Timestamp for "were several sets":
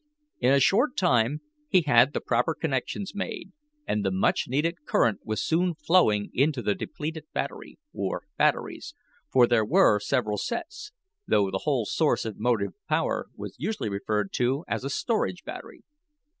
9.63-10.91